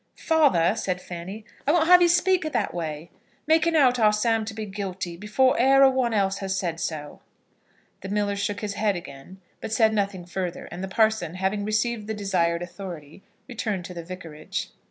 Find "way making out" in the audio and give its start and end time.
2.73-3.99